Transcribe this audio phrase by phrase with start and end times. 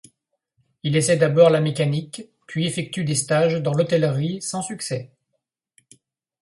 [0.81, 5.11] Il essaie d'abord la mécanique, puis effectue des stages dans l'hôtellerie sans succès.